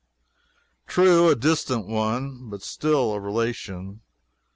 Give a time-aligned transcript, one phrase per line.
[0.87, 4.01] True, a distant one, but still a relation.